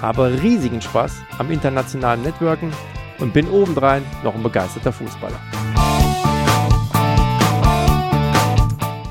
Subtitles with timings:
[0.00, 2.72] habe riesigen Spaß am internationalen Networken
[3.18, 5.40] und bin obendrein noch ein begeisterter Fußballer.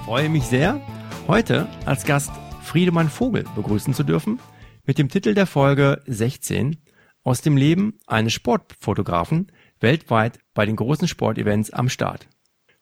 [0.06, 0.80] Freue mich sehr,
[1.28, 2.32] heute als Gast
[2.62, 4.40] Friedemann Vogel begrüßen zu dürfen
[4.86, 6.78] mit dem Titel der Folge 16
[7.24, 12.28] aus dem Leben eines Sportfotografen weltweit bei den großen Sportevents am Start.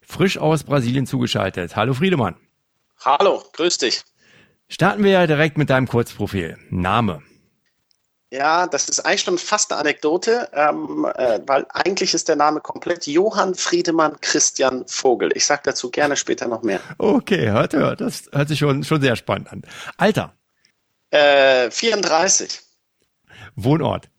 [0.01, 1.75] Frisch aus Brasilien zugeschaltet.
[1.75, 2.35] Hallo Friedemann.
[3.03, 4.03] Hallo, grüß dich.
[4.67, 6.57] Starten wir ja direkt mit deinem Kurzprofil.
[6.69, 7.23] Name.
[8.31, 12.61] Ja, das ist eigentlich schon fast eine Anekdote, ähm, äh, weil eigentlich ist der Name
[12.61, 15.31] komplett Johann Friedemann Christian Vogel.
[15.35, 16.79] Ich sage dazu gerne später noch mehr.
[16.97, 17.99] Okay, hört, hört.
[17.99, 19.63] Das hört sich schon, schon sehr spannend an.
[19.97, 20.33] Alter.
[21.09, 22.61] Äh, 34.
[23.55, 24.09] Wohnort.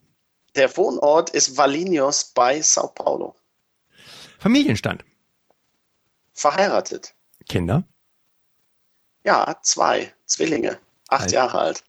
[0.56, 3.34] Der Wohnort ist Valinhos bei Sao Paulo.
[4.38, 5.06] Familienstand.
[6.34, 7.14] Verheiratet.
[7.48, 7.84] Kinder.
[9.24, 10.12] Ja, zwei.
[10.26, 10.78] Zwillinge.
[11.08, 11.32] Acht alt.
[11.32, 11.84] Jahre alt.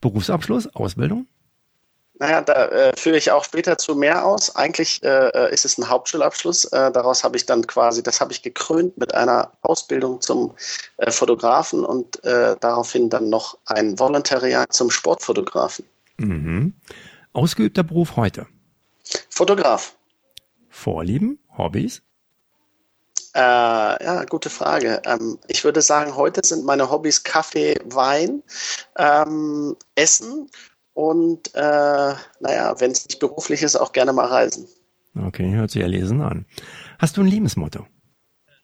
[0.00, 1.26] Berufsabschluss, Ausbildung?
[2.20, 4.54] Naja, da äh, führe ich auch später zu mehr aus.
[4.54, 6.64] Eigentlich äh, ist es ein Hauptschulabschluss.
[6.66, 10.54] Äh, daraus habe ich dann quasi, das habe ich gekrönt mit einer Ausbildung zum
[10.98, 15.84] äh, Fotografen und äh, daraufhin dann noch ein Volontariat zum Sportfotografen.
[16.18, 16.74] Mhm.
[17.32, 18.46] Ausgeübter Beruf heute?
[19.28, 19.96] Fotograf.
[20.70, 22.00] Vorlieben, Hobbys?
[23.34, 25.02] Äh, ja, gute Frage.
[25.04, 28.44] Ähm, ich würde sagen, heute sind meine Hobbys Kaffee, Wein,
[28.96, 30.48] ähm, Essen
[30.94, 34.66] und äh, naja, wenn es nicht beruflich ist, auch gerne mal reisen.
[35.16, 36.46] Okay, hört sich ja lesen an.
[36.98, 37.86] Hast du ein Lebensmotto?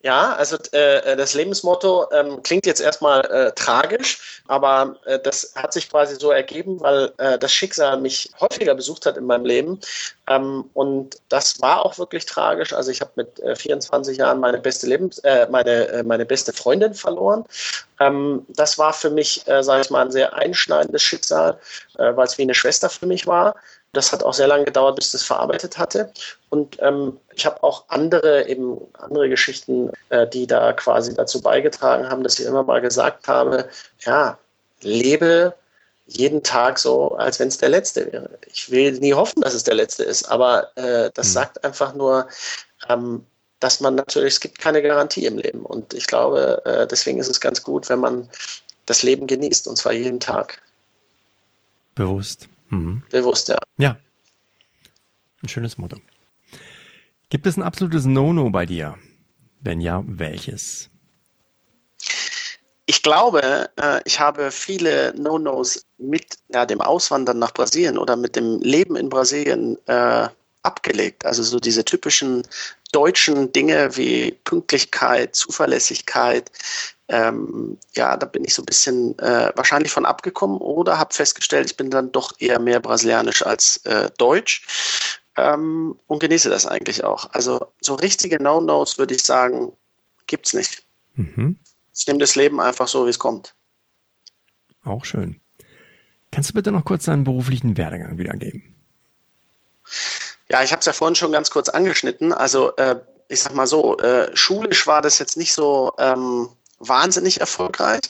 [0.03, 5.75] Ja, also äh, das Lebensmotto ähm, klingt jetzt erstmal äh, tragisch, aber äh, das hat
[5.75, 9.79] sich quasi so ergeben, weil äh, das Schicksal mich häufiger besucht hat in meinem Leben.
[10.27, 12.73] Ähm, und das war auch wirklich tragisch.
[12.73, 16.55] Also ich habe mit äh, 24 Jahren meine beste Lebens äh, meine, äh, meine beste
[16.55, 17.45] Freundin verloren.
[18.01, 21.59] Ähm, das war für mich, äh, sage ich mal, ein sehr einschneidendes Schicksal,
[21.99, 23.55] äh, weil es wie eine Schwester für mich war.
[23.93, 26.13] Das hat auch sehr lange gedauert, bis das verarbeitet hatte.
[26.49, 32.09] Und ähm, ich habe auch andere eben andere Geschichten, äh, die da quasi dazu beigetragen
[32.09, 33.69] haben, dass ich immer mal gesagt habe,
[34.01, 34.39] ja,
[34.83, 35.55] lebe
[36.07, 38.31] jeden Tag so, als wenn es der letzte wäre.
[38.53, 41.33] Ich will nie hoffen, dass es der letzte ist, aber äh, das mhm.
[41.33, 42.29] sagt einfach nur,
[42.89, 43.25] ähm,
[43.61, 45.65] dass man natürlich, es gibt keine Garantie im Leben.
[45.65, 48.29] Und ich glaube, äh, deswegen ist es ganz gut, wenn man
[48.87, 50.61] das Leben genießt, und zwar jeden Tag.
[51.95, 52.49] Bewusst.
[52.71, 53.03] Mhm.
[53.11, 53.59] Bewusst, ja.
[53.79, 53.97] Ja.
[55.43, 55.97] Ein schönes Motto.
[57.29, 58.97] Gibt es ein absolutes No-No bei dir?
[59.61, 60.91] Wenn ja, welches?
[62.87, 68.35] Ich glaube, äh, ich habe viele No-Nos mit ja, dem Auswandern nach Brasilien oder mit
[68.37, 70.29] dem Leben in Brasilien äh,
[70.63, 71.25] abgelegt.
[71.25, 72.43] Also so diese typischen
[72.93, 76.51] deutschen Dinge wie Pünktlichkeit, Zuverlässigkeit,
[77.11, 81.71] ähm, ja, da bin ich so ein bisschen äh, wahrscheinlich von abgekommen oder habe festgestellt,
[81.71, 87.03] ich bin dann doch eher mehr brasilianisch als äh, deutsch ähm, und genieße das eigentlich
[87.03, 87.29] auch.
[87.33, 89.73] Also so richtige No-Nos würde ich sagen,
[90.27, 90.85] gibt es nicht.
[91.15, 91.59] Mhm.
[91.95, 93.55] Ich nehme das Leben einfach so, wie es kommt.
[94.85, 95.41] Auch schön.
[96.31, 98.77] Kannst du bitte noch kurz deinen beruflichen Werdegang wiedergeben?
[100.49, 102.33] Ja, ich habe es ja vorhin schon ganz kurz angeschnitten.
[102.33, 106.49] Also äh, ich sag mal so, äh, schulisch war das jetzt nicht so ähm,
[106.81, 108.01] wahnsinnig erfolgreich.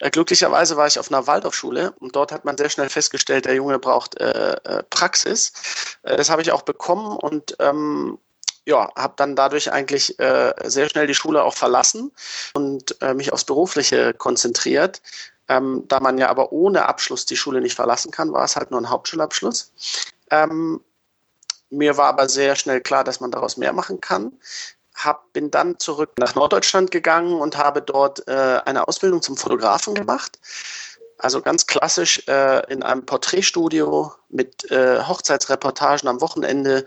[0.00, 3.54] Äh, glücklicherweise war ich auf einer Waldorfschule und dort hat man sehr schnell festgestellt, der
[3.54, 5.52] Junge braucht äh, äh Praxis.
[6.02, 8.18] Äh, das habe ich auch bekommen und ähm,
[8.66, 12.12] ja, habe dann dadurch eigentlich äh, sehr schnell die Schule auch verlassen
[12.54, 15.02] und äh, mich aufs Berufliche konzentriert.
[15.48, 18.70] Ähm, da man ja aber ohne Abschluss die Schule nicht verlassen kann, war es halt
[18.70, 19.72] nur ein Hauptschulabschluss.
[20.30, 20.80] Ähm,
[21.68, 24.32] mir war aber sehr schnell klar, dass man daraus mehr machen kann
[24.94, 29.94] hab, bin dann zurück nach Norddeutschland gegangen und habe dort äh, eine Ausbildung zum Fotografen
[29.94, 30.38] gemacht.
[31.18, 36.86] Also ganz klassisch äh, in einem Porträtstudio mit äh, Hochzeitsreportagen am Wochenende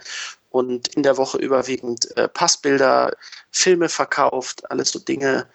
[0.50, 3.12] und in der Woche überwiegend äh, Passbilder,
[3.52, 5.48] Filme verkauft, alles so Dinge,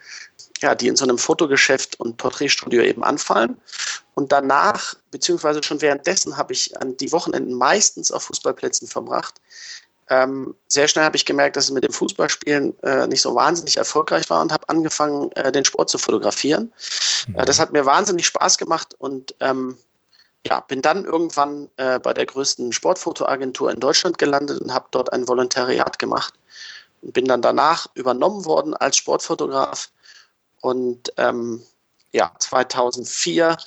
[0.61, 3.57] ja, die in so einem Fotogeschäft und Porträtstudio eben anfallen.
[4.15, 9.41] Und danach, beziehungsweise schon währenddessen, habe ich an die Wochenenden meistens auf Fußballplätzen verbracht.
[10.13, 13.77] Ähm, sehr schnell habe ich gemerkt, dass es mit dem Fußballspielen äh, nicht so wahnsinnig
[13.77, 16.71] erfolgreich war und habe angefangen, äh, den Sport zu fotografieren.
[17.27, 17.39] Mhm.
[17.39, 19.75] Äh, das hat mir wahnsinnig Spaß gemacht und ähm,
[20.45, 25.11] ja, bin dann irgendwann äh, bei der größten Sportfotoagentur in Deutschland gelandet und habe dort
[25.11, 26.35] ein Volontariat gemacht
[27.01, 29.89] und bin dann danach übernommen worden als Sportfotograf
[30.61, 31.63] und ähm,
[32.11, 33.57] ja 2004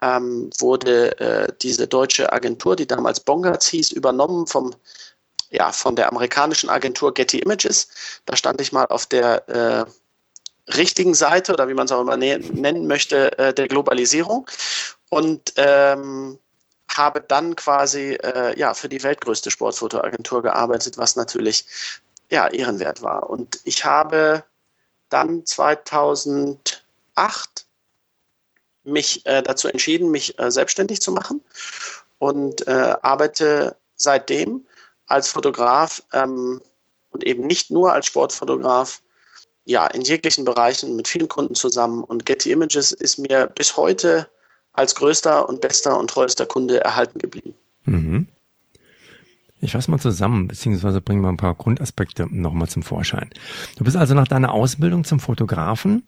[0.00, 4.74] ähm, wurde äh, diese deutsche Agentur, die damals Bongards hieß, übernommen vom
[5.50, 7.88] ja, von der amerikanischen Agentur Getty Images.
[8.26, 9.84] Da stand ich mal auf der äh,
[10.76, 14.46] richtigen Seite oder wie man es auch immer ne nennen möchte, äh, der Globalisierung
[15.08, 16.38] und ähm,
[16.88, 21.66] habe dann quasi äh, ja, für die weltgrößte Sportfotoagentur gearbeitet, was natürlich
[22.30, 23.30] ja, ehrenwert war.
[23.30, 24.44] Und ich habe
[25.08, 27.66] dann 2008
[28.84, 31.42] mich äh, dazu entschieden, mich äh, selbstständig zu machen
[32.18, 34.66] und äh, arbeite seitdem
[35.08, 36.60] als Fotograf ähm,
[37.10, 39.02] und eben nicht nur als Sportfotograf,
[39.64, 42.04] ja, in jeglichen Bereichen mit vielen Kunden zusammen.
[42.04, 44.28] Und Getty Images ist mir bis heute
[44.72, 47.54] als größter und bester und treuester Kunde erhalten geblieben.
[47.84, 48.28] Mhm.
[49.60, 53.28] Ich fasse mal zusammen, beziehungsweise bringe mal ein paar Grundaspekte nochmal zum Vorschein.
[53.76, 56.06] Du bist also nach deiner Ausbildung zum Fotografen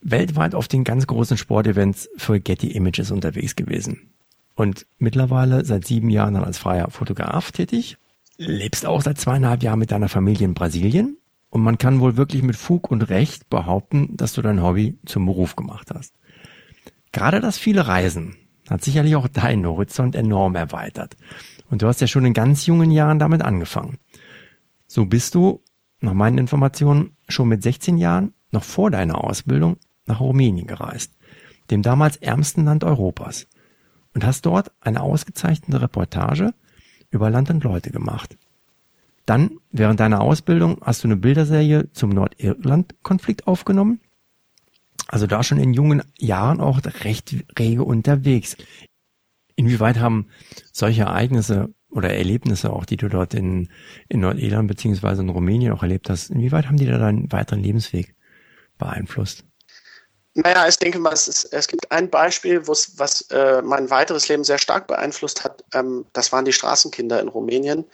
[0.00, 4.10] weltweit auf den ganz großen Sportevents für Getty Images unterwegs gewesen.
[4.56, 7.96] Und mittlerweile seit sieben Jahren als freier Fotograf tätig
[8.40, 11.18] lebst auch seit zweieinhalb Jahren mit deiner Familie in Brasilien
[11.50, 15.26] und man kann wohl wirklich mit Fug und Recht behaupten, dass du dein Hobby zum
[15.26, 16.14] Beruf gemacht hast.
[17.12, 18.36] Gerade das viele Reisen
[18.68, 21.16] hat sicherlich auch deinen Horizont enorm erweitert.
[21.68, 23.98] Und du hast ja schon in ganz jungen Jahren damit angefangen.
[24.86, 25.62] So bist du,
[26.00, 29.76] nach meinen Informationen, schon mit 16 Jahren, noch vor deiner Ausbildung,
[30.06, 31.12] nach Rumänien gereist,
[31.70, 33.48] dem damals ärmsten Land Europas,
[34.14, 36.54] und hast dort eine ausgezeichnete Reportage
[37.10, 38.36] über Land und Leute gemacht.
[39.26, 44.00] Dann, während deiner Ausbildung, hast du eine Bilderserie zum Nordirland-Konflikt aufgenommen.
[45.06, 48.56] Also da schon in jungen Jahren auch recht rege unterwegs.
[49.56, 50.28] Inwieweit haben
[50.72, 53.68] solche Ereignisse oder Erlebnisse auch, die du dort in,
[54.08, 58.14] in Nordirland beziehungsweise in Rumänien auch erlebt hast, inwieweit haben die da deinen weiteren Lebensweg
[58.78, 59.44] beeinflusst?
[60.34, 64.44] Naja, ich denke mal, es, ist, es gibt ein Beispiel, was äh, mein weiteres Leben
[64.44, 65.64] sehr stark beeinflusst hat.
[65.74, 67.84] Ähm, das waren die Straßenkinder in Rumänien.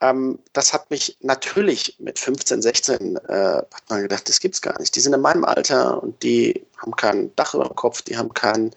[0.00, 4.76] Ähm, das hat mich natürlich mit 15, 16 äh, hat man gedacht, das gibt's gar
[4.80, 4.96] nicht.
[4.96, 8.34] Die sind in meinem Alter und die haben kein Dach über dem Kopf, die haben
[8.34, 8.74] kein,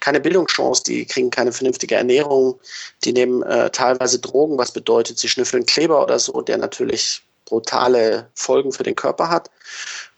[0.00, 2.60] keine Bildungschance, die kriegen keine vernünftige Ernährung,
[3.02, 8.28] die nehmen äh, teilweise Drogen, was bedeutet, sie schnüffeln Kleber oder so, der natürlich brutale
[8.34, 9.50] Folgen für den Körper hat.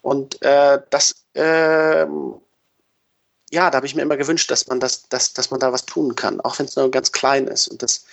[0.02, 2.06] Und äh, das, äh,
[3.52, 5.86] ja, da habe ich mir immer gewünscht, dass man das, dass, dass man da was
[5.86, 7.68] tun kann, auch wenn es nur ganz klein ist.
[7.68, 8.04] Und das,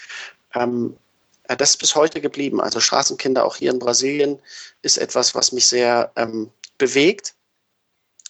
[0.55, 0.97] ähm,
[1.43, 2.59] äh, das ist bis heute geblieben.
[2.59, 4.39] Also Straßenkinder auch hier in Brasilien
[4.81, 7.35] ist etwas, was mich sehr ähm, bewegt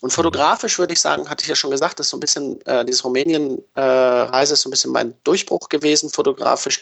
[0.01, 2.61] und fotografisch würde ich sagen, hatte ich ja schon gesagt, das ist so ein bisschen,
[2.67, 6.81] äh, diese Rumänien-Reise äh, ist so ein bisschen mein Durchbruch gewesen, fotografisch.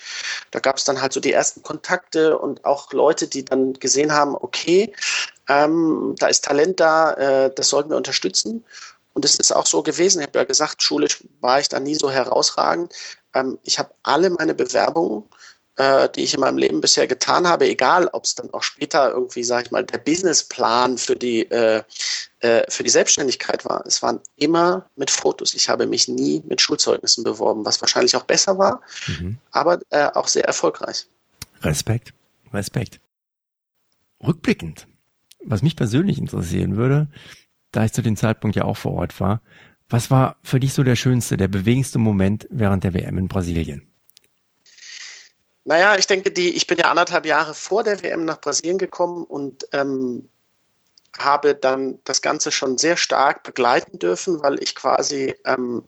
[0.51, 4.12] Da gab es dann halt so die ersten Kontakte und auch Leute, die dann gesehen
[4.12, 4.94] haben, okay,
[5.47, 8.65] ähm, da ist Talent da, äh, das sollten wir unterstützen.
[9.13, 11.95] Und es ist auch so gewesen, ich habe ja gesagt, schulisch war ich da nie
[11.95, 12.94] so herausragend.
[13.33, 15.23] Ähm, ich habe alle meine Bewerbungen
[15.77, 19.12] äh, die ich in meinem Leben bisher getan habe, egal ob es dann auch später
[19.12, 21.83] irgendwie, sage ich mal, der Businessplan für die, äh,
[22.39, 23.86] äh, für die Selbstständigkeit war.
[23.86, 25.54] Es waren immer mit Fotos.
[25.54, 29.38] Ich habe mich nie mit Schulzeugnissen beworben, was wahrscheinlich auch besser war, mhm.
[29.51, 31.07] aber äh, auch sehr erfolgreich.
[31.62, 32.13] Respekt,
[32.54, 33.00] Respekt.
[34.25, 34.88] Rückblickend,
[35.44, 37.08] was mich persönlich interessieren würde,
[37.72, 39.41] da ich zu dem Zeitpunkt ja auch vor Ort war,
[39.89, 43.88] was war für dich so der schönste, der bewegendste Moment während der WM in Brasilien?
[45.65, 49.24] Naja, ich denke, die, ich bin ja anderthalb Jahre vor der WM nach Brasilien gekommen
[49.25, 50.29] und ähm,
[51.17, 55.84] habe dann das Ganze schon sehr stark begleiten dürfen, weil ich quasi ähm,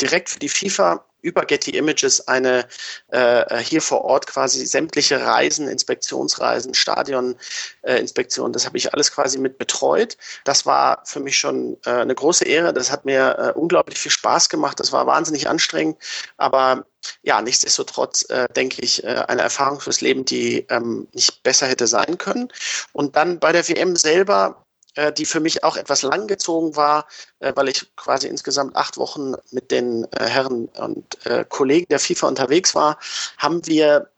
[0.00, 2.66] direkt für die FIFA über Getty Images eine
[3.08, 9.38] äh, hier vor Ort quasi sämtliche Reisen, Inspektionsreisen, Stadioninspektionen, äh, das habe ich alles quasi
[9.38, 10.16] mit betreut.
[10.44, 12.72] Das war für mich schon äh, eine große Ehre.
[12.72, 14.80] Das hat mir äh, unglaublich viel Spaß gemacht.
[14.80, 15.96] Das war wahnsinnig anstrengend,
[16.36, 16.84] aber
[17.22, 21.86] ja, nichtsdestotrotz äh, denke ich, äh, eine Erfahrung fürs Leben, die ähm, nicht besser hätte
[21.86, 22.48] sein können.
[22.92, 24.61] Und dann bei der WM selber
[24.94, 27.06] äh, die für mich auch etwas langgezogen war,
[27.40, 31.18] äh, weil ich quasi insgesamt acht Wochen mit den äh, Herren und
[31.48, 32.98] Kollegen der FIFA unterwegs war,
[33.38, 34.08] haben wir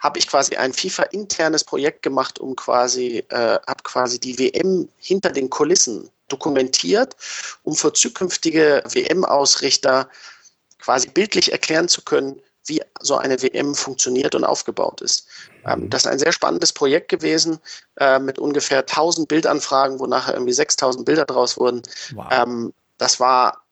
[0.00, 5.30] habe ich quasi ein FIFA-internes Projekt gemacht, um quasi, äh, habe quasi die WM hinter
[5.30, 7.14] den Kulissen dokumentiert,
[7.64, 10.08] um für zukünftige WM-Ausrichter
[10.78, 15.26] quasi bildlich erklären zu können, wie so eine WM funktioniert und aufgebaut ist.
[15.66, 17.58] Ähm, das ist ein sehr spannendes Projekt gewesen
[17.98, 21.82] äh, mit ungefähr 1000 Bildanfragen, wo nachher irgendwie 6000 Bilder draus wurden.
[22.14, 22.26] Wow.
[22.30, 23.62] Ähm, das war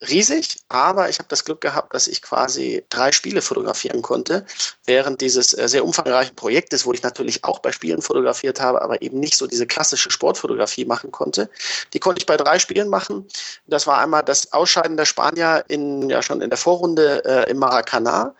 [0.00, 4.46] riesig, aber ich habe das Glück gehabt, dass ich quasi drei Spiele fotografieren konnte
[4.84, 9.02] während dieses äh, sehr umfangreichen Projektes, wo ich natürlich auch bei Spielen fotografiert habe, aber
[9.02, 11.50] eben nicht so diese klassische Sportfotografie machen konnte.
[11.92, 13.26] Die konnte ich bei drei Spielen machen.
[13.66, 17.58] Das war einmal das Ausscheiden der Spanier in ja schon in der Vorrunde äh, im
[17.58, 18.34] Maracanã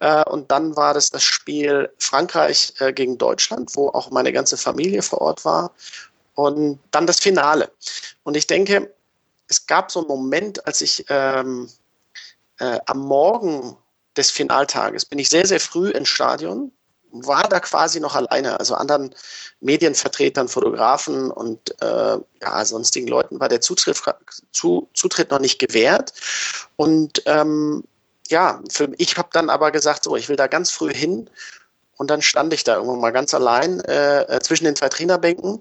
[0.00, 4.56] äh, und dann war das das Spiel Frankreich äh, gegen Deutschland, wo auch meine ganze
[4.56, 5.70] Familie vor Ort war
[6.34, 7.70] und dann das Finale.
[8.24, 8.90] Und ich denke,
[9.48, 11.68] es gab so einen Moment, als ich ähm,
[12.58, 13.76] äh, am Morgen
[14.16, 16.72] des Finaltages bin ich sehr, sehr früh ins Stadion,
[17.12, 19.14] war da quasi noch alleine, also anderen
[19.60, 24.00] Medienvertretern, Fotografen und äh, ja, sonstigen Leuten war der Zutritt,
[24.52, 26.12] zu, Zutritt noch nicht gewährt.
[26.76, 27.84] Und ähm,
[28.28, 31.30] ja, für, ich habe dann aber gesagt, so, ich will da ganz früh hin.
[31.96, 35.60] Und dann stand ich da irgendwann mal ganz allein äh, äh zwischen den zwei Trainerbänken.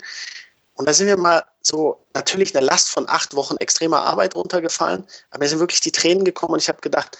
[0.76, 5.06] Und da sind wir mal so natürlich eine Last von acht Wochen extremer Arbeit runtergefallen,
[5.32, 7.18] aber mir sind wirklich die Tränen gekommen und ich habe gedacht,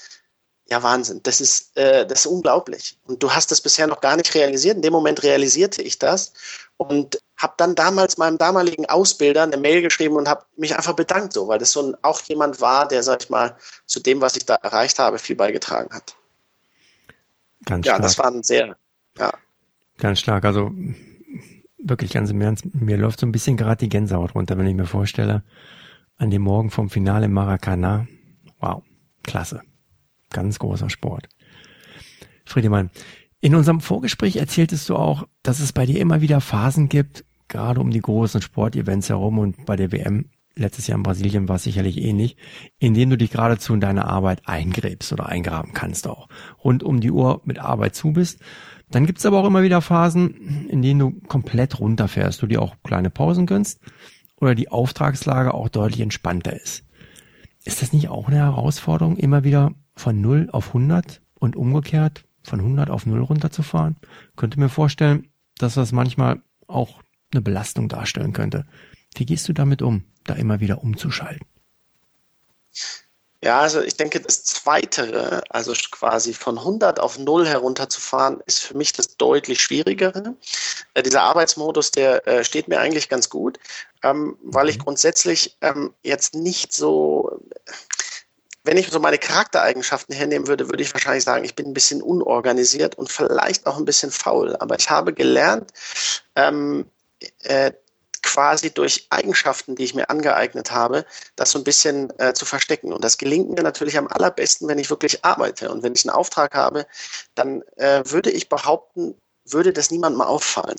[0.68, 2.98] ja Wahnsinn, das ist, äh, das ist unglaublich.
[3.06, 4.78] Und du hast das bisher noch gar nicht realisiert.
[4.78, 6.34] In dem Moment realisierte ich das
[6.78, 11.34] und habe dann damals meinem damaligen Ausbilder eine Mail geschrieben und habe mich einfach bedankt,
[11.34, 14.36] so, weil das so ein, auch jemand war, der, sag ich mal, zu dem, was
[14.36, 16.16] ich da erreicht habe, viel beigetragen hat.
[17.66, 18.04] Ganz ja, stark.
[18.04, 18.76] das war ein sehr,
[19.18, 19.32] ja.
[19.98, 20.46] Ganz stark.
[20.46, 20.72] Also
[21.88, 24.76] wirklich ganz im Ernst, mir läuft so ein bisschen gerade die Gänsehaut runter, wenn ich
[24.76, 25.44] mir vorstelle,
[26.18, 28.08] an dem Morgen vom Finale Maracana.
[28.60, 28.84] Wow,
[29.24, 29.62] klasse.
[30.32, 31.30] Ganz großer Sport.
[32.46, 32.90] Friedemann,
[33.42, 37.80] in unserem Vorgespräch erzähltest du auch, dass es bei dir immer wieder Phasen gibt, gerade
[37.80, 40.26] um die großen Sportevents herum und bei der WM
[40.56, 42.38] letztes Jahr in Brasilien war es sicherlich ähnlich,
[42.80, 46.28] in denen du dich geradezu in deine Arbeit eingräbst oder eingraben kannst auch.
[46.64, 48.40] Rund um die Uhr mit Arbeit zu bist
[48.90, 52.76] dann gibt's aber auch immer wieder Phasen, in denen du komplett runterfährst, du dir auch
[52.84, 53.80] kleine Pausen gönnst
[54.38, 56.86] oder die Auftragslage auch deutlich entspannter ist.
[57.64, 62.60] Ist das nicht auch eine Herausforderung, immer wieder von 0 auf 100 und umgekehrt von
[62.60, 63.96] 100 auf 0 runterzufahren?
[64.36, 67.02] Könnte mir vorstellen, dass das manchmal auch
[67.32, 68.66] eine Belastung darstellen könnte.
[69.16, 71.48] Wie gehst du damit um, da immer wieder umzuschalten?
[73.44, 78.76] Ja, also ich denke, das Zweite, also quasi von 100 auf 0 herunterzufahren, ist für
[78.76, 80.36] mich das deutlich Schwierigere.
[80.94, 83.60] Äh, dieser Arbeitsmodus, der äh, steht mir eigentlich ganz gut,
[84.04, 84.84] ähm, weil ich mhm.
[84.84, 87.40] grundsätzlich ähm, jetzt nicht so,
[88.64, 92.02] wenn ich so meine Charaktereigenschaften hernehmen würde, würde ich wahrscheinlich sagen, ich bin ein bisschen
[92.02, 94.56] unorganisiert und vielleicht auch ein bisschen faul.
[94.56, 95.72] Aber ich habe gelernt,
[96.36, 96.90] ähm,
[97.44, 97.72] äh,
[98.36, 101.06] quasi durch Eigenschaften, die ich mir angeeignet habe,
[101.38, 102.92] das so ein bisschen äh, zu verstecken.
[102.92, 105.72] Und das gelingt mir natürlich am allerbesten, wenn ich wirklich arbeite.
[105.72, 106.86] Und wenn ich einen Auftrag habe,
[107.36, 109.16] dann äh, würde ich behaupten,
[109.46, 110.76] würde das niemandem auffallen.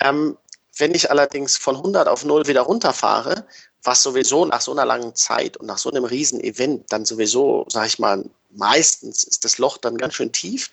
[0.00, 0.36] Ähm,
[0.76, 3.46] wenn ich allerdings von 100 auf 0 wieder runterfahre,
[3.82, 7.64] was sowieso nach so einer langen Zeit und nach so einem riesen Event dann sowieso,
[7.70, 10.70] sage ich mal, meistens ist das Loch dann ganz schön tief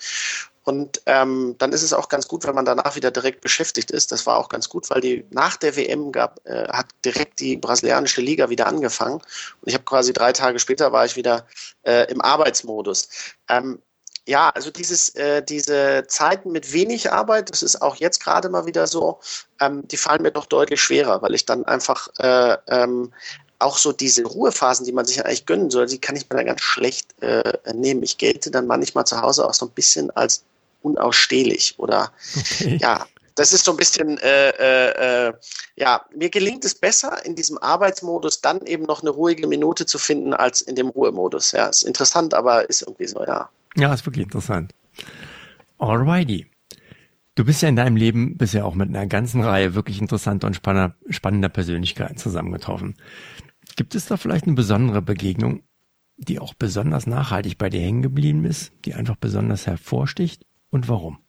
[0.69, 4.11] und ähm, dann ist es auch ganz gut, wenn man danach wieder direkt beschäftigt ist.
[4.11, 7.57] Das war auch ganz gut, weil die nach der WM gab, äh, hat direkt die
[7.57, 9.15] brasilianische Liga wieder angefangen.
[9.15, 11.47] Und ich habe quasi drei Tage später war ich wieder
[11.81, 13.09] äh, im Arbeitsmodus.
[13.49, 13.81] Ähm,
[14.27, 18.67] ja, also dieses, äh, diese Zeiten mit wenig Arbeit, das ist auch jetzt gerade mal
[18.67, 19.19] wieder so,
[19.59, 23.11] ähm, die fallen mir doch deutlich schwerer, weil ich dann einfach äh, ähm,
[23.57, 26.45] auch so diese Ruhephasen, die man sich eigentlich gönnen soll, die kann ich mir dann
[26.45, 28.03] ganz schlecht äh, nehmen.
[28.03, 30.43] Ich gelte dann manchmal zu Hause auch so ein bisschen als
[30.81, 32.77] unausstehlich oder okay.
[32.81, 33.05] ja,
[33.39, 35.33] das ist so ein bisschen, äh, äh, äh,
[35.77, 39.97] ja, mir gelingt es besser, in diesem Arbeitsmodus dann eben noch eine ruhige Minute zu
[39.97, 41.53] finden, als in dem Ruhemodus.
[41.53, 43.49] Ja, ist interessant, aber ist irgendwie so, ja.
[43.77, 44.73] Ja, ist wirklich interessant.
[45.77, 46.47] Alrighty.
[47.35, 50.55] Du bist ja in deinem Leben bisher auch mit einer ganzen Reihe wirklich interessanter und
[50.55, 52.97] spannender, spannender Persönlichkeiten zusammengetroffen.
[53.77, 55.63] Gibt es da vielleicht eine besondere Begegnung,
[56.17, 60.45] die auch besonders nachhaltig bei dir hängen geblieben ist, die einfach besonders hervorsticht?
[60.71, 61.19] Und warum?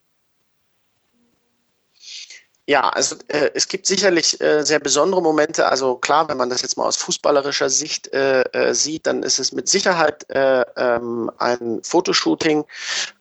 [2.71, 5.67] Ja, also äh, es gibt sicherlich äh, sehr besondere Momente.
[5.67, 9.41] Also klar, wenn man das jetzt mal aus fußballerischer Sicht äh, äh sieht, dann ist
[9.41, 12.65] es mit Sicherheit äh, ähm, ein Fotoshooting,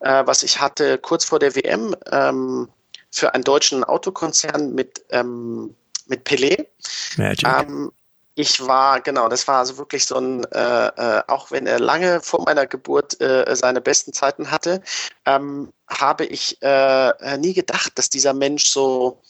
[0.01, 2.69] äh, was ich hatte kurz vor der WM ähm,
[3.09, 6.67] für einen deutschen Autokonzern mit ähm, mit Pelé.
[7.17, 7.47] Magic.
[7.47, 7.91] Ähm,
[8.39, 12.22] ich war, genau, das war also wirklich so ein, äh, äh, auch wenn er lange
[12.22, 14.81] vor meiner Geburt äh, seine besten Zeiten hatte,
[15.25, 19.22] ähm, habe ich äh, nie gedacht, dass dieser Mensch so,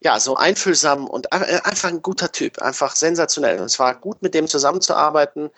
[0.00, 3.60] ja, so einfühlsam und äh, einfach ein guter Typ, einfach sensationell.
[3.60, 5.50] Und es war gut, mit dem zusammenzuarbeiten,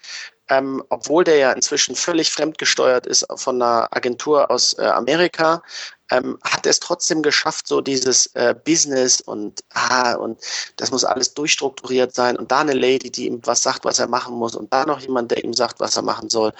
[0.51, 5.63] ähm, obwohl der ja inzwischen völlig fremdgesteuert ist von einer Agentur aus äh, Amerika.
[6.11, 10.41] Ähm, hat es trotzdem geschafft, so dieses äh, Business und ah, und
[10.77, 14.09] das muss alles durchstrukturiert sein und da eine Lady, die ihm was sagt, was er
[14.09, 16.53] machen muss und da noch jemand, der ihm sagt, was er machen soll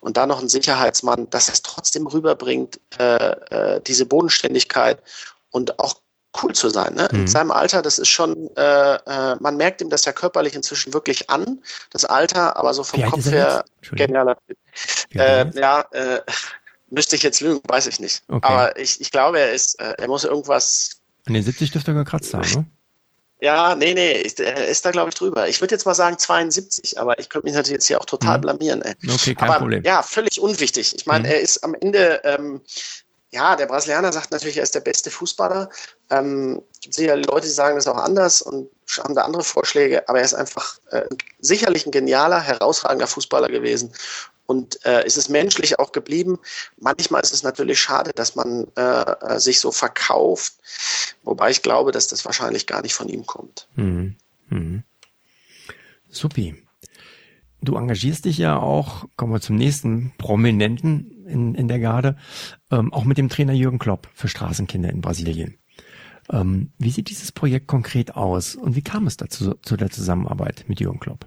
[0.00, 5.02] und da noch ein Sicherheitsmann, dass es trotzdem rüberbringt, äh, äh, diese Bodenständigkeit
[5.50, 5.96] und auch
[6.42, 6.94] cool zu sein.
[6.94, 7.08] Ne?
[7.10, 7.20] Mhm.
[7.20, 10.92] In seinem Alter, das ist schon, äh, äh, man merkt ihm das ja körperlich inzwischen
[10.92, 14.58] wirklich an, das Alter, aber so vom Kopf her genialer Typ.
[15.14, 16.20] Äh, ja, äh,
[16.90, 18.22] müsste ich jetzt lügen, weiß ich nicht.
[18.28, 18.46] Okay.
[18.46, 21.00] Aber ich, ich glaube, er ist, äh, er muss irgendwas.
[21.26, 22.66] An den 70 dürfte er gekratzt haben, ne?
[23.40, 25.46] Ja, nee, nee, er ist da, glaube ich, drüber.
[25.46, 28.38] Ich würde jetzt mal sagen 72, aber ich könnte mich natürlich jetzt hier auch total
[28.38, 28.42] mhm.
[28.42, 28.82] blamieren.
[28.82, 28.94] Ey.
[29.12, 29.82] Okay, kein aber, Problem.
[29.84, 30.94] Ja, völlig unwichtig.
[30.96, 31.34] Ich meine, mhm.
[31.34, 32.62] er ist am Ende, ähm,
[33.30, 35.68] ja, der Brasilianer sagt natürlich, er ist der beste Fußballer.
[36.08, 40.18] Ähm, gibt sicher Leute, die sagen das auch anders und haben da andere Vorschläge, aber
[40.18, 41.02] er ist einfach äh,
[41.38, 43.92] sicherlich ein genialer, herausragender Fußballer gewesen.
[44.46, 46.38] Und äh, ist es menschlich auch geblieben.
[46.78, 50.54] Manchmal ist es natürlich schade, dass man äh, äh, sich so verkauft,
[51.24, 53.68] wobei ich glaube, dass das wahrscheinlich gar nicht von ihm kommt.
[53.74, 54.16] Mhm.
[54.48, 54.84] Mhm.
[56.08, 56.62] Supi.
[57.60, 62.16] Du engagierst dich ja auch, kommen wir zum nächsten Prominenten in, in der Garde,
[62.70, 65.58] ähm, auch mit dem Trainer Jürgen Klopp für Straßenkinder in Brasilien.
[66.30, 70.64] Ähm, wie sieht dieses Projekt konkret aus und wie kam es dazu zu der Zusammenarbeit
[70.68, 71.26] mit Jürgen Klopp?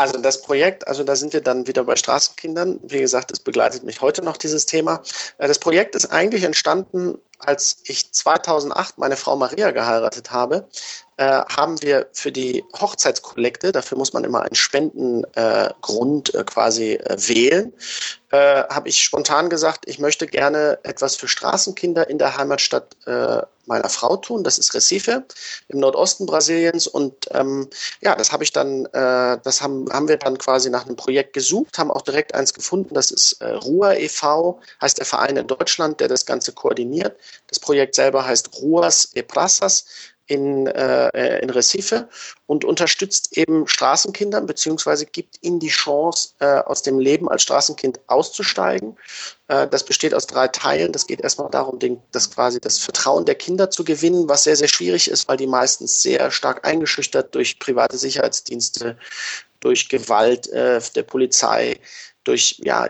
[0.00, 2.80] Also das Projekt, also da sind wir dann wieder bei Straßenkindern.
[2.84, 5.02] Wie gesagt, es begleitet mich heute noch dieses Thema.
[5.36, 10.66] Äh, das Projekt ist eigentlich entstanden, als ich 2008 meine Frau Maria geheiratet habe
[11.20, 17.16] äh, haben wir für die Hochzeitskollekte, dafür muss man immer einen Spendengrund äh, quasi äh,
[17.28, 17.74] wählen,
[18.30, 22.96] äh, habe ich spontan gesagt, ich möchte gerne etwas für Straßenkinder in der Heimatstadt
[23.66, 24.42] meiner Frau tun.
[24.42, 25.24] Das ist Recife
[25.68, 26.86] im Nordosten Brasiliens.
[26.86, 27.68] Und ähm,
[28.00, 31.78] ja, das habe ich dann, das haben, haben wir dann quasi nach einem Projekt gesucht,
[31.78, 32.94] haben auch direkt eins gefunden.
[32.94, 37.16] Das ist Ruhr e.V., heißt der Verein in Deutschland, der das Ganze koordiniert.
[37.48, 39.84] Das Projekt selber heißt Ruas e Praças
[40.30, 42.08] in, äh, in Recife
[42.46, 47.98] und unterstützt eben Straßenkinder beziehungsweise gibt ihnen die Chance, äh, aus dem Leben als Straßenkind
[48.06, 48.96] auszusteigen.
[49.48, 50.92] Äh, das besteht aus drei Teilen.
[50.92, 54.54] Das geht erstmal darum, den, das quasi das Vertrauen der Kinder zu gewinnen, was sehr,
[54.54, 58.96] sehr schwierig ist, weil die meistens sehr stark eingeschüchtert durch private Sicherheitsdienste,
[59.58, 61.80] durch Gewalt äh, der Polizei,
[62.22, 62.88] durch ja,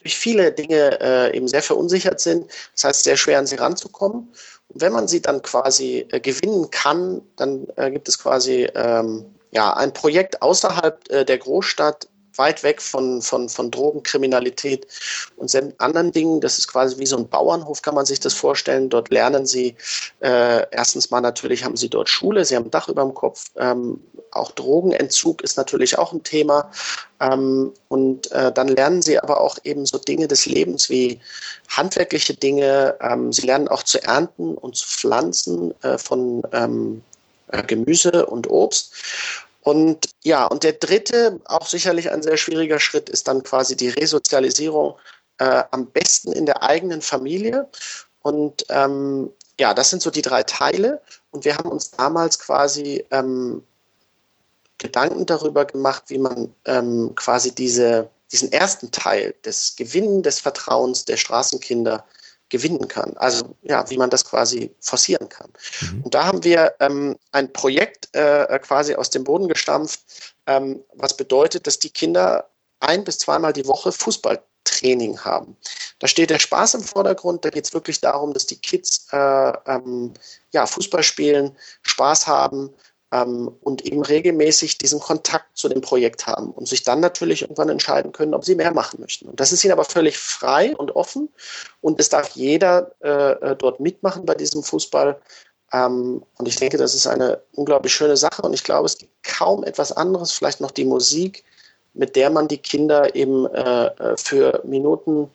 [0.00, 2.50] durch viele Dinge äh, eben sehr verunsichert sind.
[2.74, 4.28] Das heißt, sehr schwer an sie ranzukommen
[4.74, 9.72] wenn man sie dann quasi äh, gewinnen kann, dann äh, gibt es quasi ähm, ja,
[9.72, 14.86] ein Projekt außerhalb äh, der Großstadt, weit weg von, von, von Drogenkriminalität
[15.36, 16.40] und anderen Dingen.
[16.40, 18.88] Das ist quasi wie so ein Bauernhof, kann man sich das vorstellen.
[18.88, 19.76] Dort lernen sie,
[20.20, 23.46] äh, erstens mal natürlich haben sie dort Schule, sie haben ein Dach über dem Kopf.
[23.56, 26.70] Ähm, auch Drogenentzug ist natürlich auch ein Thema.
[27.20, 31.20] Ähm, und äh, dann lernen sie aber auch eben so Dinge des Lebens wie
[31.68, 32.96] handwerkliche Dinge.
[33.00, 37.02] Ähm, sie lernen auch zu ernten und zu pflanzen äh, von ähm,
[37.48, 38.92] äh, Gemüse und Obst.
[39.64, 43.88] Und ja, und der dritte, auch sicherlich ein sehr schwieriger Schritt, ist dann quasi die
[43.88, 44.96] Resozialisierung
[45.38, 47.66] äh, am besten in der eigenen Familie.
[48.20, 51.00] Und ähm, ja, das sind so die drei Teile.
[51.30, 53.64] Und wir haben uns damals quasi ähm,
[54.76, 61.06] Gedanken darüber gemacht, wie man ähm, quasi diese, diesen ersten Teil des Gewinnen des Vertrauens
[61.06, 62.04] der Straßenkinder
[62.54, 63.16] gewinnen kann.
[63.16, 65.50] Also ja, wie man das quasi forcieren kann.
[65.80, 66.02] Mhm.
[66.04, 70.00] Und da haben wir ähm, ein Projekt äh, quasi aus dem Boden gestampft,
[70.46, 75.56] ähm, was bedeutet, dass die Kinder ein bis zweimal die Woche Fußballtraining haben.
[75.98, 77.44] Da steht der Spaß im Vordergrund.
[77.44, 80.14] Da geht es wirklich darum, dass die Kids äh, ähm,
[80.52, 82.70] ja, Fußball spielen, Spaß haben,
[83.14, 87.68] ähm, und eben regelmäßig diesen Kontakt zu dem Projekt haben und sich dann natürlich irgendwann
[87.68, 89.28] entscheiden können, ob sie mehr machen möchten.
[89.28, 91.28] Und das ist ihnen aber völlig frei und offen
[91.80, 95.16] und es darf jeder äh, äh, dort mitmachen bei diesem Fußball.
[95.72, 99.12] Ähm, und ich denke, das ist eine unglaublich schöne Sache und ich glaube, es gibt
[99.22, 101.44] kaum etwas anderes, vielleicht noch die Musik,
[101.92, 105.30] mit der man die Kinder eben äh, äh für Minuten,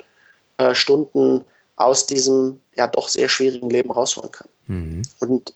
[0.58, 1.46] äh, Stunden
[1.78, 4.50] aus diesem ja doch sehr schwierigen Leben rausholen kann.
[4.68, 5.02] Mhm.
[5.20, 5.54] Und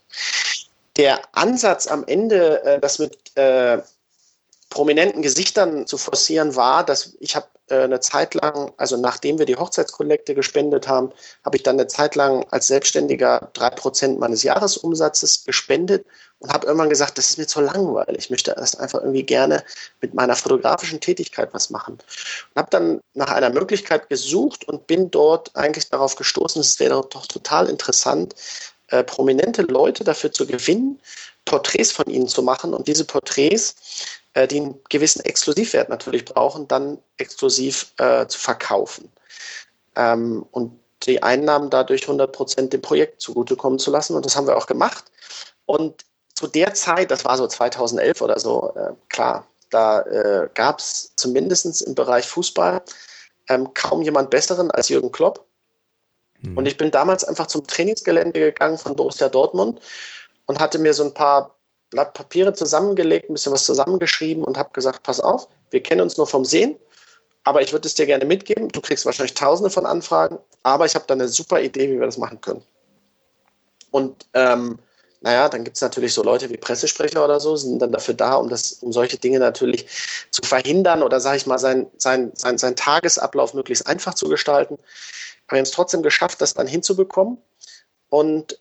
[0.96, 3.78] der Ansatz am Ende, äh, das mit äh,
[4.70, 9.46] prominenten Gesichtern zu forcieren, war, dass ich habe äh, eine Zeit lang, also nachdem wir
[9.46, 11.12] die Hochzeitskollekte gespendet haben,
[11.44, 16.06] habe ich dann eine Zeit lang als Selbstständiger drei Prozent meines Jahresumsatzes gespendet
[16.40, 18.18] und habe irgendwann gesagt, das ist mir zu langweilig.
[18.18, 19.64] Ich möchte das einfach irgendwie gerne
[20.02, 21.94] mit meiner fotografischen Tätigkeit was machen.
[21.94, 27.06] Und habe dann nach einer Möglichkeit gesucht und bin dort eigentlich darauf gestoßen, es wäre
[27.08, 28.34] doch total interessant,
[28.94, 31.00] äh, prominente Leute dafür zu gewinnen,
[31.44, 33.74] Porträts von ihnen zu machen und diese Porträts,
[34.34, 39.10] äh, die einen gewissen Exklusivwert natürlich brauchen, dann exklusiv äh, zu verkaufen.
[39.96, 44.14] Ähm, und die Einnahmen dadurch 100 Prozent dem Projekt zugutekommen zu lassen.
[44.14, 45.04] Und das haben wir auch gemacht.
[45.66, 46.04] Und
[46.34, 51.12] zu der Zeit, das war so 2011 oder so, äh, klar, da äh, gab es
[51.16, 52.82] zumindest im Bereich Fußball
[53.48, 55.44] ähm, kaum jemand Besseren als Jürgen Klopp.
[56.44, 56.56] Mhm.
[56.58, 59.80] Und ich bin damals einfach zum Trainingsgelände gegangen von Borussia Dortmund
[60.46, 61.56] und hatte mir so ein paar
[61.90, 66.16] Blatt Papiere zusammengelegt, ein bisschen was zusammengeschrieben und habe gesagt, pass auf, wir kennen uns
[66.16, 66.76] nur vom Sehen,
[67.44, 68.68] aber ich würde es dir gerne mitgeben.
[68.68, 72.06] Du kriegst wahrscheinlich tausende von Anfragen, aber ich habe da eine super Idee, wie wir
[72.06, 72.62] das machen können.
[73.90, 74.78] Und ähm,
[75.24, 78.34] naja, dann gibt es natürlich so Leute wie Pressesprecher oder so, sind dann dafür da,
[78.34, 79.86] um das, um solche Dinge natürlich
[80.30, 84.74] zu verhindern oder sage ich mal, sein, sein, sein, sein Tagesablauf möglichst einfach zu gestalten.
[85.46, 87.38] Aber wir haben es trotzdem geschafft, das dann hinzubekommen.
[88.10, 88.60] Und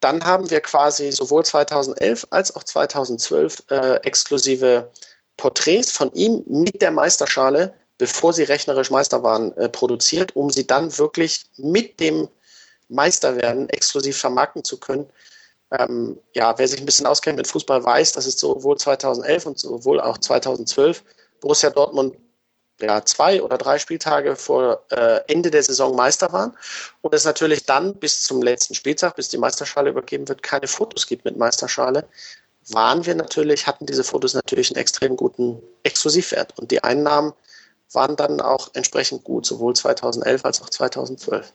[0.00, 4.90] dann haben wir quasi sowohl 2011 als auch 2012 äh, exklusive
[5.36, 10.66] Porträts von ihm mit der Meisterschale, bevor sie rechnerisch Meister waren, äh, produziert, um sie
[10.66, 12.28] dann wirklich mit dem
[12.88, 15.06] Meisterwerden exklusiv vermarkten zu können.
[15.70, 19.58] Ähm, ja, wer sich ein bisschen auskennt mit Fußball weiß, dass es sowohl 2011 und
[19.58, 21.04] sowohl auch 2012
[21.40, 22.16] Borussia Dortmund
[22.80, 26.56] ja, zwei oder drei Spieltage vor äh, Ende der Saison Meister waren
[27.02, 31.06] und es natürlich dann bis zum letzten Spieltag, bis die Meisterschale übergeben wird, keine Fotos
[31.06, 32.06] gibt mit Meisterschale,
[32.68, 37.32] waren wir natürlich, hatten diese Fotos natürlich einen extrem guten Exklusivwert und die Einnahmen
[37.92, 41.52] waren dann auch entsprechend gut, sowohl 2011 als auch 2012.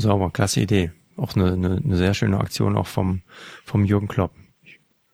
[0.00, 0.92] Sauber, klasse Idee.
[1.16, 3.22] Auch eine, eine, eine sehr schöne Aktion auch vom,
[3.64, 4.32] vom Jürgen Klopp.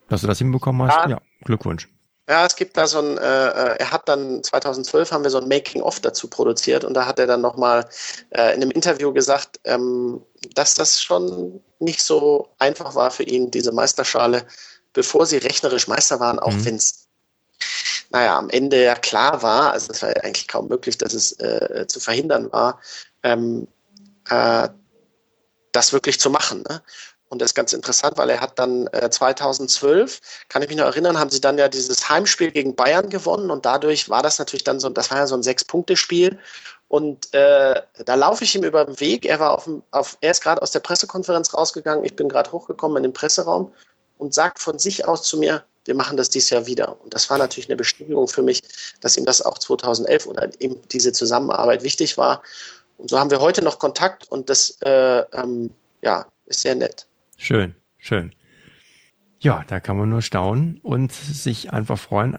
[0.09, 1.89] Dass du das hinbekommen hast, ja, ja Glückwunsch.
[2.29, 5.39] Ja, es gibt da so ein, äh, äh er hat dann 2012 haben wir so
[5.39, 7.87] ein Making-of dazu produziert und da hat er dann nochmal
[8.31, 10.23] äh, in einem Interview gesagt, ähm,
[10.55, 14.47] dass das schon nicht so einfach war für ihn, diese Meisterschale,
[14.95, 16.65] bevor sie rechnerisch Meister waren, auch mhm.
[16.65, 17.09] wenn es,
[18.11, 21.33] naja, am Ende ja klar war, also es war ja eigentlich kaum möglich, dass es
[21.41, 22.81] äh, zu verhindern war,
[23.23, 23.69] ähm,
[24.29, 24.69] äh,
[25.73, 26.65] das wirklich zu machen.
[26.69, 26.83] Ne?
[27.29, 30.87] Und das ist ganz interessant, weil er hat dann äh, 2012, kann ich mich noch
[30.87, 34.65] erinnern, haben sie dann ja dieses Heimspiel gegen Bayern gewonnen und dadurch war das natürlich
[34.65, 36.39] dann so, das war ja so ein Sechs-Punkte-Spiel.
[36.87, 39.25] Und äh, da laufe ich ihm über den Weg.
[39.25, 42.05] Er war auf, auf er ist gerade aus der Pressekonferenz rausgegangen.
[42.05, 43.73] Ich bin gerade hochgekommen in den Presseraum
[44.19, 47.01] und sagt von sich aus zu mir, wir machen das dieses Jahr wieder.
[47.03, 48.63] Und das war natürlich eine Bestätigung für mich,
[49.01, 52.43] dass ihm das auch 2011 oder eben diese Zusammenarbeit wichtig war.
[52.97, 55.71] Und so haben wir heute noch Kontakt und das äh, ähm,
[56.03, 57.07] ja, ist sehr nett.
[57.37, 58.35] Schön, schön.
[59.41, 62.39] Ja, da kann man nur staunen und sich einfach freuen.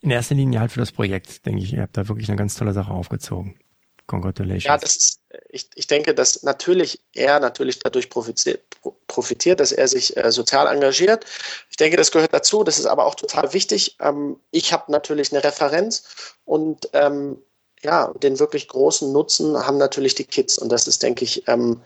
[0.00, 1.74] In erster Linie halt für das Projekt, denke ich.
[1.74, 3.58] Ihr habt da wirklich eine ganz tolle Sache aufgezogen.
[4.06, 4.64] Congratulations.
[4.64, 8.60] Ja, das ist, ich, ich denke, dass natürlich er natürlich dadurch profitiert,
[9.06, 11.26] profitiert dass er sich äh, sozial engagiert.
[11.70, 12.64] Ich denke, das gehört dazu.
[12.64, 13.96] Das ist aber auch total wichtig.
[14.00, 17.38] Ähm, ich habe natürlich eine Referenz und ähm,
[17.82, 20.58] ja, den wirklich großen Nutzen haben natürlich die Kids.
[20.58, 21.80] Und das ist, denke ich, ähm,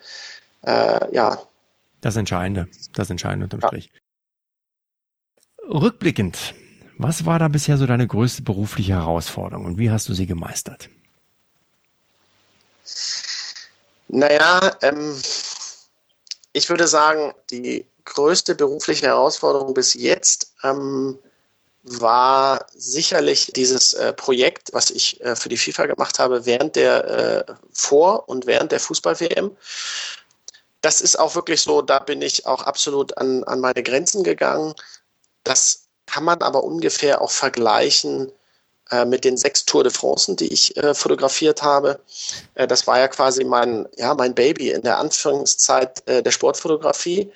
[0.62, 1.40] äh, ja.
[2.00, 3.68] Das Entscheidende, das Entscheidende unterm ja.
[3.68, 3.90] Strich.
[5.68, 6.54] Rückblickend,
[6.98, 10.90] was war da bisher so deine größte berufliche Herausforderung und wie hast du sie gemeistert?
[14.08, 15.16] Naja, ähm,
[16.52, 21.18] ich würde sagen, die größte berufliche Herausforderung bis jetzt ähm,
[21.84, 27.04] war sicherlich dieses äh, Projekt, was ich äh, für die FIFA gemacht habe, während der
[27.48, 29.54] äh, Vor- und während der Fußball-WM.
[30.80, 34.74] Das ist auch wirklich so, da bin ich auch absolut an, an meine Grenzen gegangen.
[35.44, 38.32] Das kann man aber ungefähr auch vergleichen
[38.90, 42.00] äh, mit den sechs Tour de France, die ich äh, fotografiert habe.
[42.54, 47.30] Äh, das war ja quasi mein, ja, mein Baby in der Anfangszeit der Sportfotografie.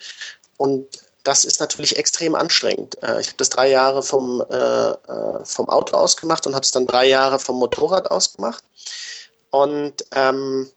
[0.57, 0.87] Und
[1.25, 3.03] das ist natürlich extrem anstrengend.
[3.03, 6.65] Äh, ich habe das drei Jahre vom, äh, äh, vom Auto aus gemacht und habe
[6.65, 8.65] es dann drei Jahre vom Motorrad aus gemacht.
[9.51, 10.71] Und ähm,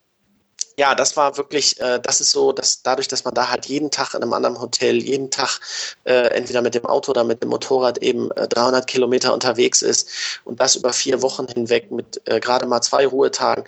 [0.78, 3.92] ja, das war wirklich, äh, das ist so, dass dadurch, dass man da halt jeden
[3.92, 5.60] Tag in einem anderen Hotel, jeden Tag
[6.06, 10.10] äh, entweder mit dem Auto oder mit dem Motorrad eben äh, 300 Kilometer unterwegs ist
[10.46, 13.66] und das über vier Wochen hinweg mit äh, gerade mal zwei Ruhetagen,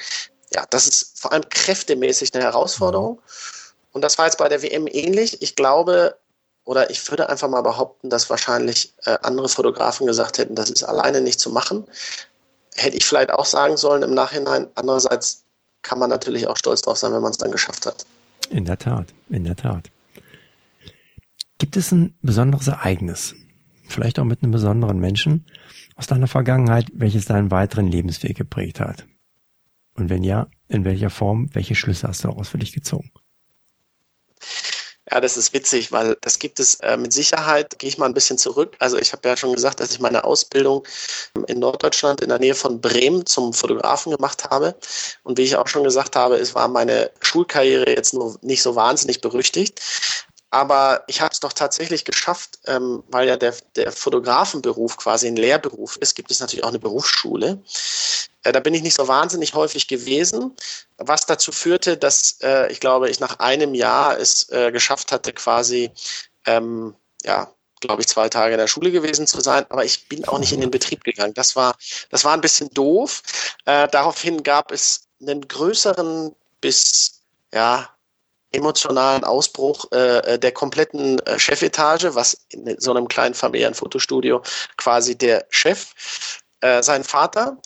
[0.53, 3.19] ja, das ist vor allem kräftemäßig eine Herausforderung.
[3.91, 5.41] Und das war jetzt bei der WM ähnlich.
[5.41, 6.15] Ich glaube,
[6.65, 10.83] oder ich würde einfach mal behaupten, dass wahrscheinlich äh, andere Fotografen gesagt hätten, das ist
[10.83, 11.85] alleine nicht zu machen.
[12.75, 14.67] Hätte ich vielleicht auch sagen sollen im Nachhinein.
[14.75, 15.43] Andererseits
[15.81, 18.05] kann man natürlich auch stolz drauf sein, wenn man es dann geschafft hat.
[18.49, 19.89] In der Tat, in der Tat.
[21.57, 23.35] Gibt es ein besonderes Ereignis,
[23.87, 25.45] vielleicht auch mit einem besonderen Menschen
[25.95, 29.05] aus deiner Vergangenheit, welches deinen weiteren Lebensweg geprägt hat?
[29.95, 33.11] Und wenn ja, in welcher Form, welche Schlüsse hast du daraus für dich gezogen?
[35.11, 38.13] Ja, das ist witzig, weil das gibt es äh, mit Sicherheit, gehe ich mal ein
[38.13, 38.75] bisschen zurück.
[38.79, 40.87] Also ich habe ja schon gesagt, dass ich meine Ausbildung
[41.47, 44.75] in Norddeutschland in der Nähe von Bremen zum Fotografen gemacht habe.
[45.23, 48.75] Und wie ich auch schon gesagt habe, es war meine Schulkarriere jetzt nur nicht so
[48.75, 49.81] wahnsinnig berüchtigt.
[50.51, 55.35] Aber ich habe es doch tatsächlich geschafft, ähm, weil ja der, der Fotografenberuf quasi ein
[55.35, 57.61] Lehrberuf ist, gibt es natürlich auch eine Berufsschule.
[58.43, 60.55] Äh, da bin ich nicht so wahnsinnig häufig gewesen,
[60.97, 65.33] was dazu führte, dass äh, ich glaube, ich nach einem Jahr es äh, geschafft hatte,
[65.33, 65.91] quasi,
[66.45, 70.25] ähm, ja, glaube ich, zwei Tage in der Schule gewesen zu sein, aber ich bin
[70.27, 71.33] auch nicht in den Betrieb gegangen.
[71.33, 71.75] Das war,
[72.09, 73.21] das war ein bisschen doof.
[73.65, 77.21] Äh, daraufhin gab es einen größeren bis,
[77.53, 77.89] ja,
[78.53, 84.43] emotionalen Ausbruch äh, der kompletten äh, Chefetage, was in so einem kleinen Familienfotostudio
[84.77, 85.87] quasi der Chef,
[86.61, 87.57] äh, sein Vater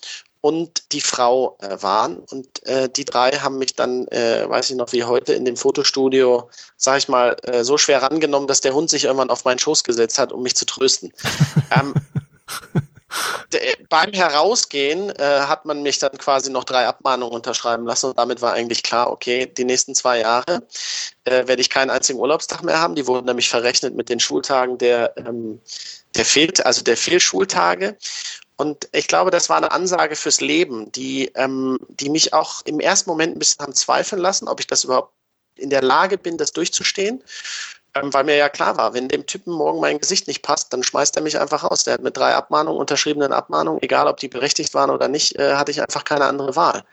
[0.41, 2.17] und die Frau äh, waren.
[2.17, 5.58] Und äh, die drei haben mich dann, äh, weiß ich noch wie heute, in dem
[5.58, 9.60] Fotostudio, sag ich mal, äh, so schwer rangenommen, dass der Hund sich irgendwann auf meinen
[9.60, 11.12] Schoß gesetzt hat, um mich zu trösten.
[11.76, 11.93] ähm,
[13.89, 18.41] beim Herausgehen äh, hat man mich dann quasi noch drei Abmahnungen unterschreiben lassen und damit
[18.41, 20.63] war eigentlich klar, okay, die nächsten zwei Jahre
[21.23, 22.95] äh, werde ich keinen einzigen Urlaubstag mehr haben.
[22.95, 25.62] Die wurden nämlich verrechnet mit den Schultagen der, ähm,
[26.15, 27.97] der Fehlt, also der Fehlschultage.
[28.58, 32.80] Und ich glaube, das war eine Ansage fürs Leben, die, ähm, die mich auch im
[32.80, 35.13] ersten Moment ein bisschen haben zweifeln lassen, ob ich das überhaupt
[35.56, 37.24] in der Lage bin, das durchzustehen.
[37.96, 40.84] Ähm, weil mir ja klar war, wenn dem Typen morgen mein Gesicht nicht passt, dann
[40.84, 41.84] schmeißt er mich einfach raus.
[41.84, 45.56] Der hat mit drei Abmahnungen, unterschriebenen Abmahnungen, egal ob die berechtigt waren oder nicht, äh,
[45.56, 46.84] hatte ich einfach keine andere Wahl.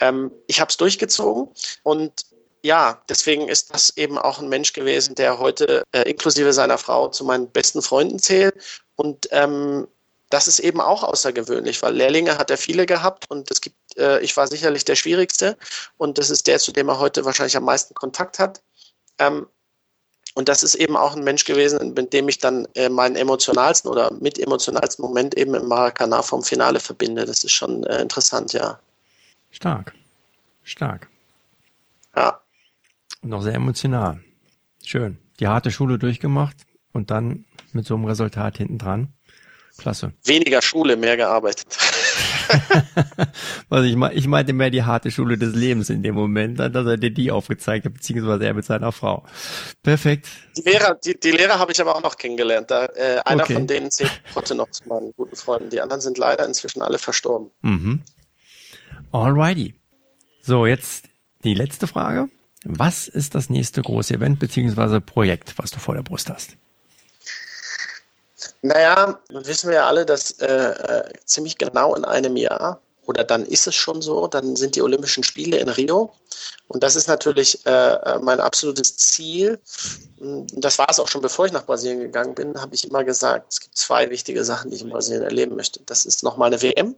[0.00, 1.48] Ähm, ich habe es durchgezogen
[1.82, 2.12] und
[2.64, 7.08] ja, deswegen ist das eben auch ein Mensch gewesen, der heute äh, inklusive seiner Frau
[7.08, 8.54] zu meinen besten Freunden zählt.
[8.94, 9.88] Und ähm,
[10.32, 14.20] das ist eben auch außergewöhnlich, weil Lehrlinge hat er viele gehabt und es gibt, äh,
[14.20, 15.58] ich war sicherlich der schwierigste
[15.98, 18.62] und das ist der, zu dem er heute wahrscheinlich am meisten Kontakt hat.
[19.18, 19.46] Ähm,
[20.34, 23.90] und das ist eben auch ein Mensch gewesen, mit dem ich dann äh, meinen emotionalsten
[23.90, 27.26] oder mit emotionalsten Moment eben im Maracanã vom Finale verbinde.
[27.26, 28.80] Das ist schon äh, interessant, ja.
[29.50, 29.92] Stark.
[30.62, 31.08] Stark.
[32.16, 32.40] Ja.
[33.20, 34.24] Und noch sehr emotional.
[34.82, 35.18] Schön.
[35.40, 36.56] Die harte Schule durchgemacht
[36.92, 39.12] und dann mit so einem Resultat hinten dran.
[39.82, 40.12] Klasse.
[40.22, 41.76] Weniger Schule, mehr gearbeitet.
[43.68, 46.96] Was ich, ich meinte mehr die harte Schule des Lebens in dem Moment, dass er
[46.96, 49.24] dir die aufgezeigt hat, beziehungsweise er mit seiner Frau.
[49.82, 50.28] Perfekt.
[50.56, 52.70] Die Lehrer, die, die Lehrer habe ich aber auch noch kennengelernt.
[52.70, 53.54] Da, äh, einer okay.
[53.54, 55.70] von denen zählt heute noch zu meinen guten Freunden.
[55.70, 57.50] Die anderen sind leider inzwischen alle verstorben.
[57.62, 58.02] Mhm.
[59.10, 59.74] Alrighty.
[60.42, 61.08] So, jetzt
[61.42, 62.28] die letzte Frage.
[62.64, 66.56] Was ist das nächste große Event beziehungsweise Projekt, was du vor der Brust hast?
[68.62, 73.44] Naja, wissen wir ja alle, dass äh, äh, ziemlich genau in einem Jahr, oder dann
[73.44, 76.12] ist es schon so, dann sind die Olympischen Spiele in Rio.
[76.68, 79.60] Und das ist natürlich äh, äh mein absolutes Ziel.
[80.52, 83.52] Das war es auch schon, bevor ich nach Brasilien gegangen bin, habe ich immer gesagt,
[83.52, 85.80] es gibt zwei wichtige Sachen, die ich in Brasilien erleben möchte.
[85.86, 86.94] Das ist nochmal eine WM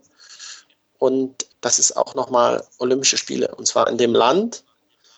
[0.99, 3.53] und das ist auch nochmal Olympische Spiele.
[3.55, 4.63] Und zwar in dem Land,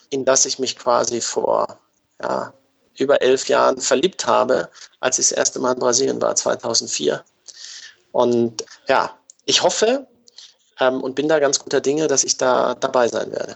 [0.09, 1.77] in das ich mich quasi vor
[2.21, 2.53] ja,
[2.97, 7.23] über elf Jahren verliebt habe, als ich das erste Mal in Brasilien war, 2004.
[8.11, 10.07] Und ja, ich hoffe
[10.79, 13.55] ähm, und bin da ganz guter Dinge, dass ich da dabei sein werde.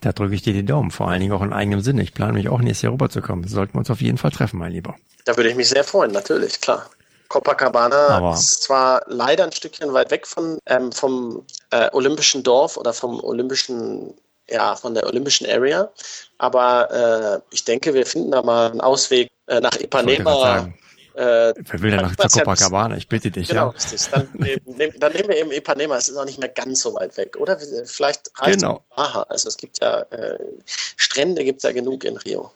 [0.00, 2.02] Da drücke ich dir die Daumen, vor allen Dingen auch in eigenem Sinne.
[2.02, 3.48] Ich plane mich auch nächstes Jahr rüberzukommen.
[3.48, 4.94] Sollten wir uns auf jeden Fall treffen, mein Lieber.
[5.24, 6.88] Da würde ich mich sehr freuen, natürlich, klar.
[7.28, 12.76] Copacabana Aber ist zwar leider ein Stückchen weit weg von, ähm, vom äh, Olympischen Dorf
[12.76, 14.14] oder vom Olympischen
[14.50, 15.90] ja, von der Olympischen Area.
[16.38, 20.68] Aber äh, ich denke, wir finden da mal einen Ausweg äh, nach Ipanema.
[21.14, 22.96] Äh, Wer will denn nach Copacabana?
[22.96, 23.68] Ich bitte dich, genau, ja.
[23.70, 24.08] Richtig.
[24.12, 25.96] Dann, nehm, dann nehmen wir eben Ipanema.
[25.96, 27.58] Es ist auch nicht mehr ganz so weit weg, oder?
[27.86, 28.84] Vielleicht reicht genau.
[28.94, 29.22] Aha.
[29.28, 32.52] Also es gibt ja äh, Strände, gibt es ja genug in Rio.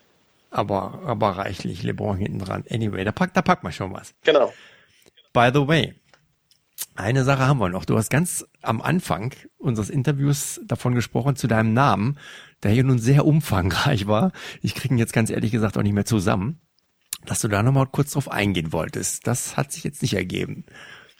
[0.52, 2.64] Aber, aber reichlich LeBron hinten dran.
[2.70, 4.14] Anyway, da packt, da packt man schon was.
[4.22, 4.52] Genau.
[5.33, 5.94] By the way,
[6.94, 7.85] eine Sache haben wir noch.
[7.85, 12.18] Du hast ganz am Anfang unseres Interviews davon gesprochen zu deinem Namen,
[12.62, 14.33] der hier nun sehr umfangreich war.
[14.61, 16.61] Ich kriege ihn jetzt ganz ehrlich gesagt auch nicht mehr zusammen,
[17.24, 19.26] dass du da nochmal kurz drauf eingehen wolltest.
[19.26, 20.64] Das hat sich jetzt nicht ergeben.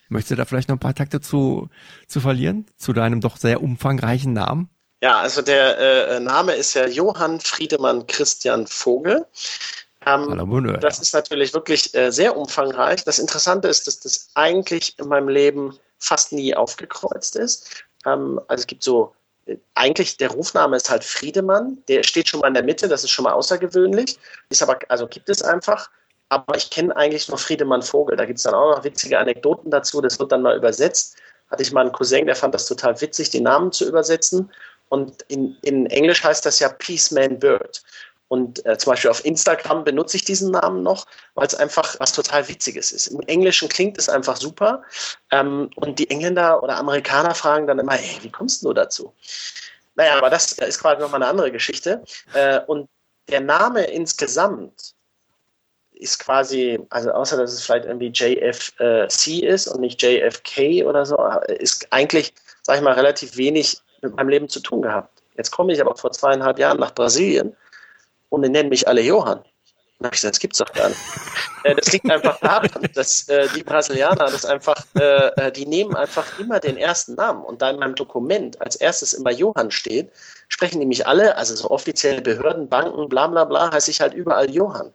[0.09, 1.71] Möchtest du da vielleicht noch ein paar Takte zu,
[2.07, 2.67] zu verlieren?
[2.77, 4.69] Zu deinem doch sehr umfangreichen Namen?
[5.03, 9.27] Ja, also der äh, Name ist ja Johann Friedemann Christian Vogel.
[10.07, 13.05] Ähm, das ist natürlich wirklich äh, sehr umfangreich.
[13.05, 17.85] Das Interessante ist, dass das eigentlich in meinem Leben fast nie aufgekreuzt ist.
[18.05, 19.15] Ähm, also es gibt so,
[19.47, 23.05] äh, eigentlich der Rufname ist halt Friedemann, der steht schon mal in der Mitte, das
[23.05, 24.19] ist schon mal außergewöhnlich.
[24.51, 25.91] Ist aber, also gibt es einfach.
[26.29, 28.17] Aber ich kenne eigentlich nur Friedemann Vogel.
[28.17, 30.01] Da gibt es dann auch noch witzige Anekdoten dazu.
[30.01, 31.17] Das wird dann mal übersetzt.
[31.51, 34.51] Hatte ich mal einen Cousin, der fand das total witzig, die Namen zu übersetzen.
[34.89, 37.83] Und in, in Englisch heißt das ja Peaceman Bird.
[38.33, 42.15] Und äh, zum Beispiel auf Instagram benutze ich diesen Namen noch, weil es einfach was
[42.15, 43.09] total Witziges ist.
[43.09, 44.83] Im Englischen klingt es einfach super.
[45.31, 49.13] Ähm, und die Engländer oder Amerikaner fragen dann immer, hey, wie kommst du dazu?
[49.97, 52.03] Naja, aber das ist quasi nochmal eine andere Geschichte.
[52.33, 52.89] Äh, und
[53.29, 54.95] der Name insgesamt
[55.91, 61.19] ist quasi, also außer dass es vielleicht irgendwie JFC ist und nicht JFK oder so,
[61.49, 65.23] ist eigentlich, sag ich mal, relativ wenig mit meinem Leben zu tun gehabt.
[65.37, 67.55] Jetzt komme ich aber vor zweieinhalb Jahren nach Brasilien
[68.33, 69.41] und die nennen mich alle Johann.
[69.99, 71.01] Dann habe ich gesagt, das gibt's doch gar nicht.
[71.65, 75.95] Äh, das liegt einfach daran, dass äh, die Brasilianer das einfach, äh, äh, die nehmen
[75.95, 77.45] einfach immer den ersten Namen.
[77.45, 80.11] Und da in meinem Dokument als erstes immer Johann steht,
[80.49, 84.51] sprechen mich alle, also so offizielle Behörden, Banken, bla bla bla, heiße ich halt überall
[84.51, 84.93] Johann.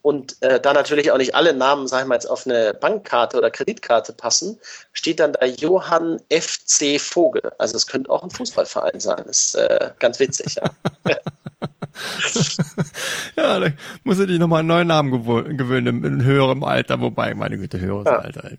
[0.00, 3.50] Und äh, da natürlich auch nicht alle Namen, sagen wir jetzt, auf eine Bankkarte oder
[3.50, 4.58] Kreditkarte passen,
[4.94, 7.52] steht dann da Johann FC Vogel.
[7.58, 9.24] Also es könnte auch ein Fußballverein sein.
[9.26, 10.70] Das ist äh, ganz witzig, ja.
[13.36, 13.70] ja, da
[14.04, 15.10] muss ich dich nochmal einen neuen Namen
[15.56, 18.18] gewöhnen in höherem Alter, wobei, meine Güte, höheres ja.
[18.18, 18.50] Alter.
[18.50, 18.56] Ja,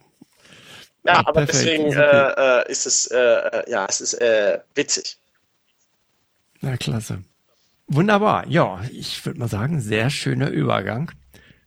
[1.06, 1.54] ja aber perfekt.
[1.54, 2.34] deswegen ist, okay.
[2.38, 5.18] äh, ist es, äh, ja, es ist äh, witzig.
[6.62, 7.24] Na, klasse.
[7.88, 8.46] Wunderbar.
[8.48, 11.12] Ja, ich würde mal sagen, sehr schöner Übergang.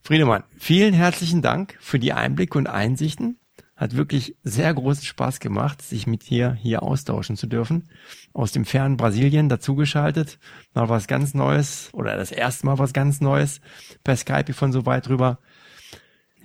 [0.02, 3.38] Friedemann, vielen herzlichen Dank für die Einblicke und Einsichten.
[3.82, 7.88] Hat wirklich sehr großen Spaß gemacht, sich mit dir hier austauschen zu dürfen.
[8.32, 10.38] Aus dem fernen Brasilien dazugeschaltet.
[10.72, 13.60] Mal was ganz Neues oder das erste Mal was ganz Neues
[14.04, 15.40] per Skype von so weit rüber.